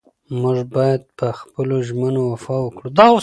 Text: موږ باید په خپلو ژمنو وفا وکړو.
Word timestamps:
موږ 0.41 0.57
باید 0.75 1.01
په 1.17 1.27
خپلو 1.39 1.75
ژمنو 1.87 2.21
وفا 2.31 2.55
وکړو. 2.63 2.89